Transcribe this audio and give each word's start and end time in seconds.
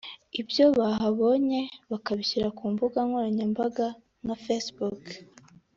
ibyo 0.41 0.65
bahabonye 0.77 1.59
bakabishyira 1.91 2.47
ku 2.57 2.63
mbuga 2.73 2.97
nkoranyambaga 3.07 3.85
nka 4.23 4.35
Facebook 4.45 5.01